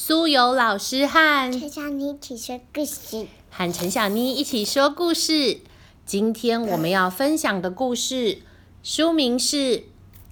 [0.00, 3.26] 苏有老师和陈小妮一起说故事。
[3.50, 5.58] 和陈小妮一起说故事。
[6.06, 8.38] 今天我们要分享的故事
[8.80, 9.56] 书名是《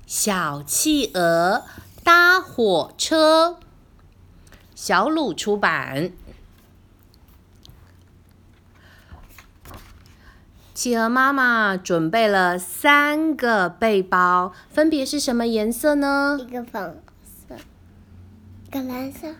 [0.06, 1.64] 小企鹅
[2.04, 3.58] 搭火车》，
[4.76, 6.12] 小鲁出版。
[10.72, 16.38] 企鹅妈妈准备了三个背包，分别是什么颜色呢？
[16.40, 17.02] 一个粉
[17.48, 17.56] 色，
[18.68, 19.34] 一个蓝色，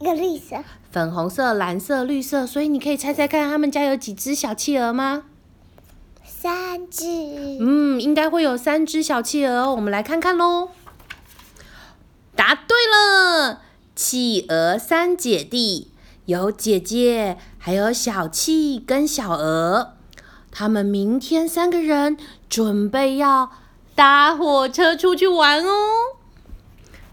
[0.00, 0.56] 一个绿色。
[0.90, 5.24] 粉红色、蓝色、绿色，所以你可以猜猜看，他们家有几只小企鹅吗？
[6.24, 7.06] 三只。
[7.60, 10.70] 嗯，应该会有三只小企鹅，我们来看看喽。
[12.34, 13.60] 答对了，
[13.94, 15.92] 企鹅三姐弟
[16.24, 19.92] 有姐姐，还有小企跟小鹅，
[20.50, 22.16] 他们明天三个人
[22.48, 23.50] 准备要
[23.94, 25.72] 搭火车出去玩哦。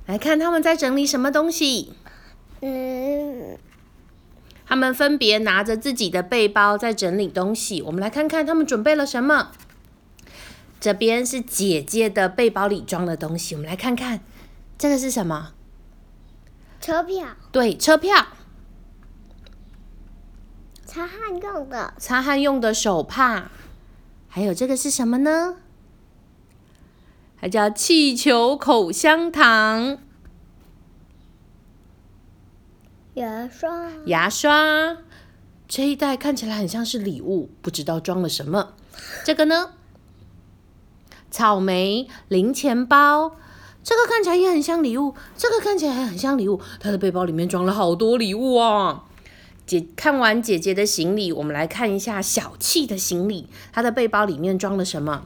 [0.05, 1.91] 来看他们在整理什么东西。
[2.62, 3.58] 嗯，
[4.66, 7.82] 他们分别拿着自己的背包在整理东西。
[7.82, 9.52] 我们来看看他们准备了什么。
[10.80, 14.22] 这边是姐姐的背包里装的东西，我们来看看，
[14.77, 15.54] 这个是什么？
[16.80, 18.27] 车票，对，车票，
[20.86, 21.94] 擦汗用的。
[21.98, 23.49] 擦汗用的手帕，
[24.27, 25.58] 还有这个是什么呢？
[27.42, 29.98] 它叫气球口香糖、
[33.18, 34.98] 牙刷，牙刷。
[35.68, 38.74] 这一袋看起来很像是礼物，不知道装了什么。
[39.26, 39.71] 这个呢？
[41.32, 43.35] 草莓零钱包，
[43.84, 46.62] 这个看起来也很像礼物，这个看起来也很像礼物。
[46.79, 49.01] 他的背包里面装了好多礼物哦！
[49.65, 55.26] 姐看完姐姐的行李，我们来看一下小气的行李，他的背包里面装了什么？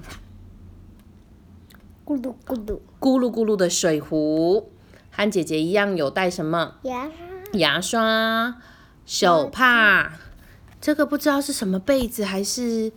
[2.05, 4.71] 咕噜咕噜，咕噜咕噜的水壶，
[5.11, 6.75] 和姐姐一样有带什么？
[6.83, 7.11] 牙刷，
[7.53, 8.55] 牙刷、
[9.05, 10.11] 手帕，
[10.79, 12.91] 这个不知道是什么被子还是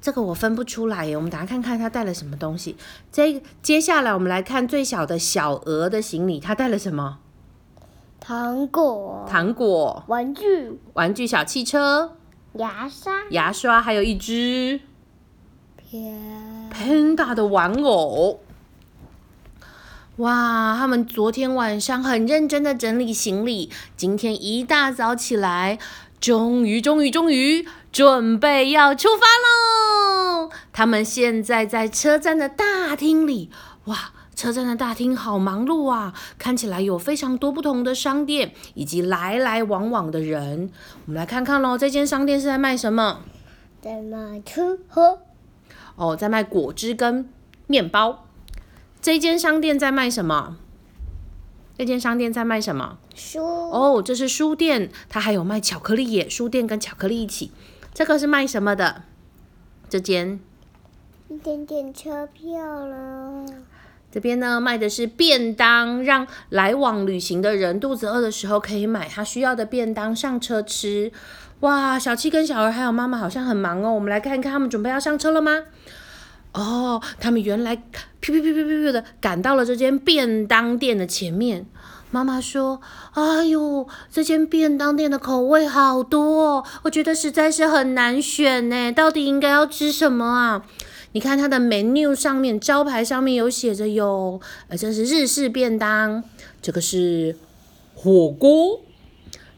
[0.00, 1.16] 这个我分不出来耶。
[1.16, 2.76] 我们打开看看他带了什么东西。
[3.10, 7.18] 这接下来我们来看最小的小鹅的行李，他带了什么？
[8.20, 12.16] 糖果，糖果、玩具，玩具小汽车、
[12.54, 14.80] 牙刷，牙刷，还有一只
[15.76, 18.40] 偏 Panda 的玩偶。
[20.18, 25.76] 哇，他们昨天晚上很认真的整理行李，今天一大早起来，
[26.20, 30.50] 终于，终于，终于准备要出发喽！
[30.72, 33.50] 他们现在在车站的大厅里，
[33.86, 36.14] 哇，车站的大厅好忙碌啊！
[36.38, 40.70] 看起来有非常多不同的商店，以及来来往往的人。
[41.06, 43.22] 我们来看看喽，这间商店是在卖什么？
[43.82, 45.18] 在卖吃喝，
[45.96, 47.28] 哦，在卖果汁跟
[47.66, 48.20] 面包。
[49.04, 50.56] 这间商店在卖什么？
[51.76, 52.96] 这间商店在卖什么？
[53.14, 56.26] 书，哦，这是书店，它还有卖巧克力耶。
[56.26, 57.52] 书店跟巧克力一起。
[57.92, 59.02] 这个是卖什么的？
[59.90, 60.40] 这间
[61.28, 63.44] 一点点车票了。
[64.10, 71.12] 这边呢卖的是便当，让来往旅行的人肚子饿的时候可以买他需要的便当上车吃。
[71.60, 73.92] 哇，小七跟小儿还有妈妈好像很忙哦。
[73.92, 75.64] 我们来看一看，他们准备要上车了吗？
[76.52, 77.82] 哦，他们原来
[78.24, 81.66] 噗噗噗噗噗噗的赶到了这间便当店的前面。
[82.10, 82.80] 妈妈说
[83.12, 88.92] ：“哎呦，这间便当店的口味好多哦，我觉得实在是很难选呢。
[88.92, 90.64] 到底应该要吃什么啊？
[91.12, 96.22] 你看它的 menu 上面招牌上面有写着有，呃，这是日式便当，
[96.62, 97.36] 这个是
[97.94, 98.80] 火锅，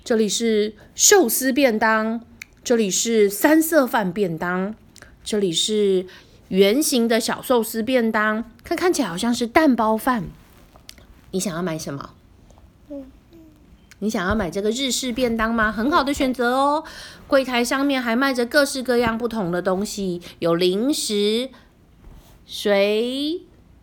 [0.03, 2.23] 这里是寿司便当，
[2.65, 4.75] 这里是三色饭便当，
[5.23, 6.07] 这里是
[6.49, 10.25] 圆形的小寿司便当，看看起来好像是蛋包饭。
[11.33, 12.11] 你想要买什么？
[13.99, 15.73] 你想要买这个日式便当吗？
[15.73, 16.85] 很好的选择哦。
[17.27, 21.49] 柜台上面还卖着各式各样不同的东西，有零食、
[22.47, 23.41] 水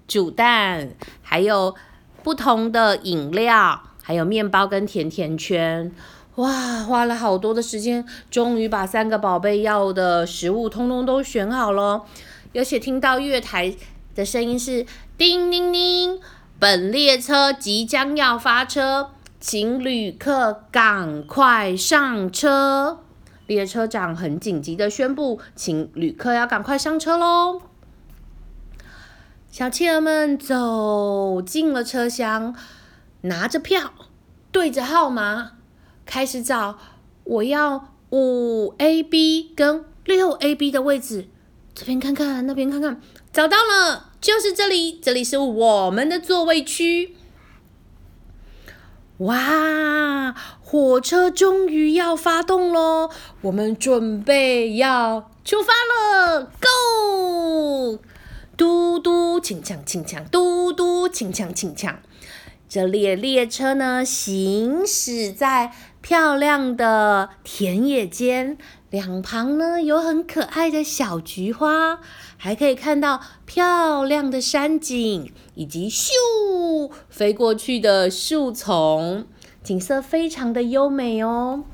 [0.08, 0.92] 煮蛋，
[1.22, 1.76] 还有
[2.22, 5.92] 不同的饮料，还有面包跟甜甜圈。
[6.36, 12.04] 哇，花了好多的时间，终于把三个宝贝要的食物通通都选好了。
[12.54, 13.76] 而且听到月台
[14.16, 14.86] 的声音是
[15.18, 16.20] 叮叮叮，
[16.60, 19.12] 本列车即将要发车。
[19.40, 23.02] 请旅客赶快上车！
[23.46, 27.62] 列车长很紧急的宣布，请旅客要赶快上车喽！
[29.52, 32.56] 小企鹅们走进了车厢，
[33.24, 33.92] 拿着票，
[34.54, 35.52] 对着号码
[36.06, 36.78] 开始找。
[37.26, 41.28] 我要五 A B 跟六 A B 的位置，
[41.76, 47.16] 这边看看，那边看看，找到了，就是这里，这里是我们的座位区。
[49.18, 53.10] 哇，火车终于要发动喽！
[53.42, 58.00] 我们准备要出发了，Go！
[58.58, 61.96] 嘟嘟，轻锵轻锵，嘟嘟，轻锵轻锵。
[62.74, 65.72] 这列列车呢，行驶在
[66.02, 68.58] 漂亮的田野间，
[68.90, 72.00] 两旁呢有很可爱的小菊花，
[72.36, 79.28] 还可以看到漂亮的山景，以及咻飞过去的树丛，
[79.64, 81.66] 景色非常的优美哦。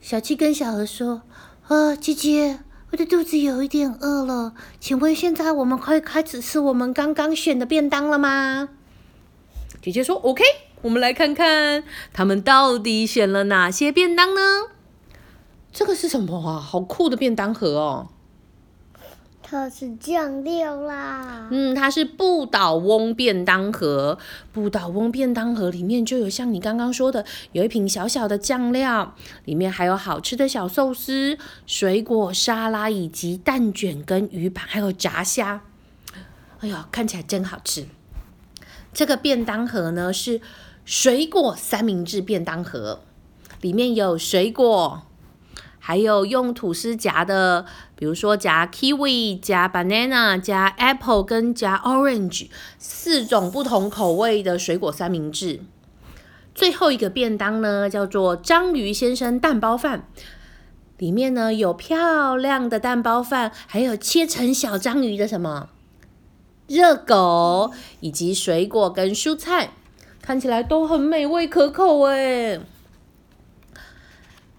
[0.00, 1.22] 小七跟小何说
[1.66, 2.60] ：“啊，姐姐。”
[2.90, 8.70] 我的肚子有一点饿了，请问现在我们可以开始吃我们刚刚选的便当了吗？
[9.82, 10.42] 姐姐说：“OK，
[10.82, 14.40] 我们来看看他们到底选了哪些便当呢？
[15.70, 16.58] 这个是什么啊？
[16.58, 18.08] 好酷的便当盒哦！”
[19.50, 21.48] 它是酱料啦。
[21.50, 24.18] 嗯，它是不倒翁便当盒。
[24.52, 29.14] 不倒翁便当盒里面就有像你刚刚说的，有一瓶小小的酱料，
[29.46, 35.62] 里面还有好吃的小寿司、水果沙拉以及蛋卷跟鱼板，还有炸虾。
[36.60, 37.86] 哎呦，看起来真好吃！
[38.92, 40.42] 这个便当盒呢是
[40.84, 43.00] 水果三明治便当盒，
[43.62, 45.04] 里面有水果。
[45.88, 47.64] 还有用吐司夹的，
[47.96, 52.48] 比如说夹 kiwi、夹 banana、夹 apple 跟夹 orange
[52.78, 55.60] 四种不同口味的水果三明治。
[56.54, 60.06] 最后一个便当呢，叫做章鱼先生蛋包饭，
[60.98, 65.70] 里面呢有漂亮的蛋包饭，还有切成小章鱼的什么
[66.66, 69.70] 热狗，以及水果跟蔬菜，
[70.20, 72.60] 看起来都很美味可口哎。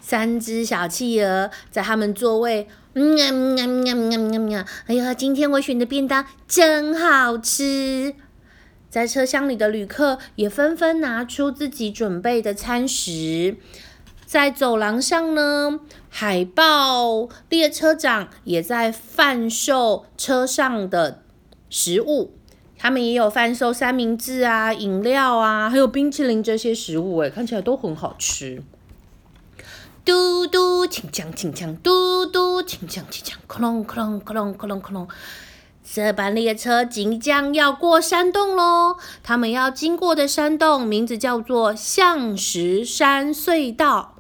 [0.09, 8.15] 三只小企鹅在他们座位，嗯呀嗯呀嗯呀嗯呀哎呀，今天我选的便当真好吃。
[8.89, 13.57] 在车厢里的旅客也纷纷拿出自己准备的餐食。
[14.25, 15.79] 在走廊上呢，
[16.09, 21.21] 海豹列车长也在贩售车上的
[21.69, 22.33] 食物。
[22.79, 28.63] 他们也有贩售三明治啊、饮料啊，还有冰淇淋这些食物，哎，看起来都很好吃。
[30.05, 35.07] 嘟嘟，轻锵轻锵，嘟嘟，轻锵轻锵，克隆克隆克隆克隆克隆。
[35.91, 38.97] 这班列车即将要过山洞喽！
[39.23, 44.15] 他们要经过的山洞名字叫做象石山隧道。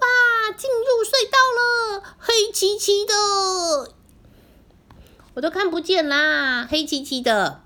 [0.00, 3.92] 哇，进入隧道了，黑漆漆的，
[5.34, 7.60] 我都看不见啦，黑漆漆的。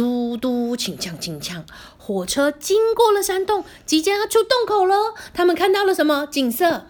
[0.00, 1.62] 嘟嘟，请锵请锵。
[1.98, 5.14] 火车经过了山洞，即将要出洞口了。
[5.34, 6.70] 他们看到了什么景色？
[6.70, 6.88] 蓝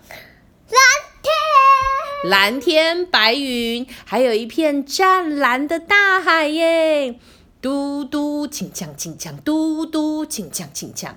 [1.20, 7.18] 天，蓝天白云，还有一片湛蓝的大海耶！
[7.60, 11.14] 嘟嘟，请锵请锵，嘟嘟，请锵请锵。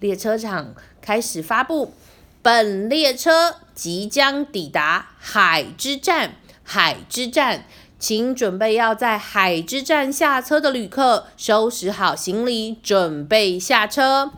[0.00, 1.94] 列车长开始发布：
[2.42, 7.64] 本列车即将抵达海之站，海之站。
[7.98, 14.32] 请准备要在海之站下车的旅客收拾好行李，准备下车。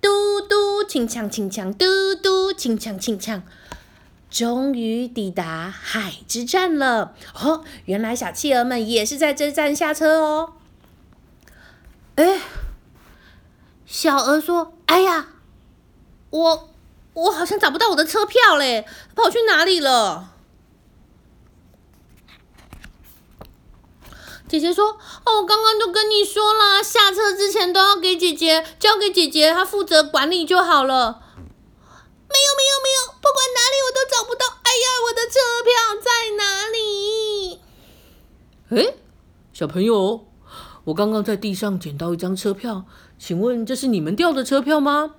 [0.00, 3.42] 嘟嘟，轻锵轻锵，嘟嘟，轻锵轻锵。
[4.30, 7.14] 终于抵达海之站了。
[7.34, 10.52] 哦，原来小企鹅们也是在这站下车哦。
[12.14, 12.40] 哎，
[13.84, 15.30] 小鹅说：“哎呀，
[16.30, 16.70] 我
[17.14, 18.86] 我好像找不到我的车票嘞，
[19.16, 20.30] 跑去哪里了？”
[24.50, 31.22] 姐姐说：“哦，我刚刚就跟你说了，下车之前都要给姐姐交给姐姐，她负责管理就好了。”
[32.32, 34.44] 没有没有没有，不管哪里我都找不到。
[34.64, 35.70] 哎呀，我的车票
[36.02, 37.60] 在哪里？
[38.70, 38.94] 哎，
[39.52, 40.26] 小朋友，
[40.84, 42.84] 我刚刚在地上捡到一张车票，
[43.18, 45.14] 请问这是你们掉的车票吗？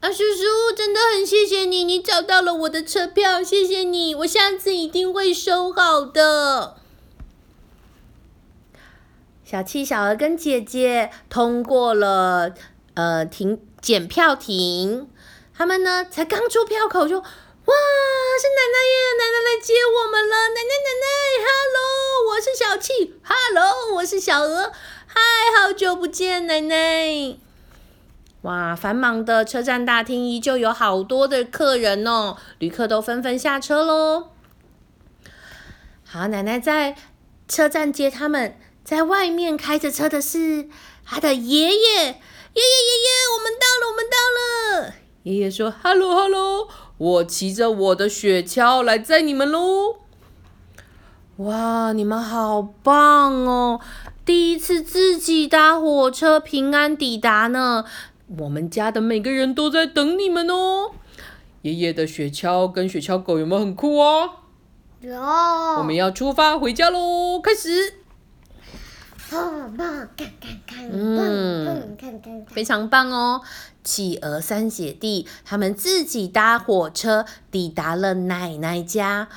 [0.00, 6.76] 啊，叔叔，真的很谢谢你，你找到了我的车票，谢谢你，我下次一定会收好的。
[9.44, 12.54] 小七、小鹅跟姐姐通过了，
[12.94, 15.06] 呃，停检票亭。
[15.54, 18.96] 他们呢，才刚出票口就，哇，是奶奶耶！
[19.18, 20.34] 奶奶来接我们了。
[20.48, 21.06] 奶奶，奶奶
[21.44, 24.72] ，Hello，我是小七，Hello，我是小鹅，
[25.06, 25.20] 嗨，
[25.60, 27.36] 好久不见，奶奶。
[28.42, 34.30] 哇，繁忙的车站大厅依旧有好多的客人哦，旅客都纷纷下车喽。
[36.06, 36.96] 好，奶奶在
[37.46, 38.58] 车站接他们。
[38.84, 40.68] 在外面开着车的是
[41.06, 44.94] 他的爷爷，爷爷爷爷，我们到了，我们到了。
[45.22, 50.00] 爷爷说：“Hello Hello，我骑着我的雪橇来载你们喽。”
[51.38, 53.80] 哇，你们好棒哦！
[54.22, 57.86] 第一次自己搭火车平安抵达呢。
[58.38, 60.92] 我们家的每个人都在等你们哦。
[61.62, 64.30] 爷爷的雪橇跟雪橇狗有没有很酷哦？
[65.00, 65.18] 有。
[65.18, 68.03] 我们要出发回家喽，开始。
[72.48, 73.42] 非常棒哦！
[73.82, 79.28] 企鹅三姐弟他们自己搭火车抵达了奶奶家，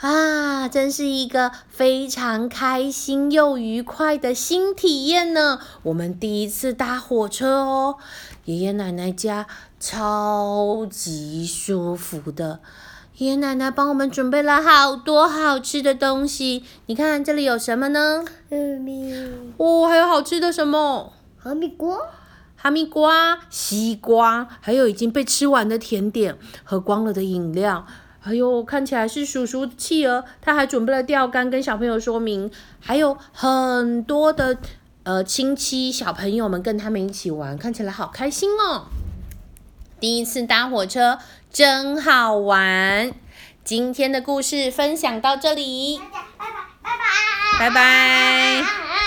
[0.00, 5.60] 啊，真是一个非常开心又愉快的新体验呢！
[5.84, 7.96] 我们第一次搭火车哦，
[8.44, 9.46] 爷爷奶奶家
[9.78, 12.60] 超级舒服的。
[13.18, 18.24] 爷爷奶奶帮我们准备了好多好吃的东西，你看这里有什么呢？
[18.50, 19.14] 哈密。
[19.56, 21.12] 哦，还有好吃的什么？
[21.38, 21.96] 哈密瓜。
[22.56, 27.86] 哈密瓜、西瓜，还有已经被吃完的甜点，喝光了的饮料。
[28.18, 34.58] 还有看起来是叔叔企鹅，他还准备了钓竿跟小朋友说明，还有很多的
[35.04, 38.86] 呃亲戚小朋友们跟他们一起玩，看起来好开心哦。
[40.00, 41.20] 第一次搭火车。
[41.54, 43.12] 真好玩！
[43.62, 46.04] 今天的故事分享到这里，拜
[46.36, 46.46] 拜
[46.82, 46.90] 拜
[47.60, 48.83] 拜拜拜拜。